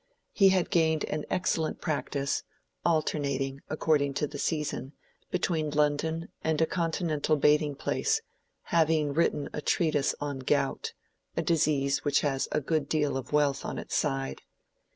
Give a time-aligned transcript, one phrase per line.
[0.31, 2.41] He had gained an excellent practice,
[2.83, 4.93] alternating, according to the season,
[5.29, 8.19] between London and a Continental bathing place;
[8.73, 10.93] having written a treatise on Gout,
[11.37, 14.41] a disease which has a good deal of wealth on its side.